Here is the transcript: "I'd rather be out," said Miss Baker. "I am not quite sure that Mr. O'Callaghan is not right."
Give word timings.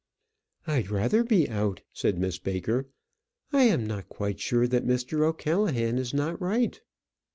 "I'd 0.65 0.89
rather 0.89 1.23
be 1.23 1.47
out," 1.47 1.83
said 1.93 2.17
Miss 2.17 2.39
Baker. 2.39 2.87
"I 3.53 3.65
am 3.65 3.85
not 3.85 4.09
quite 4.09 4.39
sure 4.39 4.65
that 4.65 4.83
Mr. 4.83 5.21
O'Callaghan 5.23 5.99
is 5.99 6.11
not 6.11 6.41
right." 6.41 6.81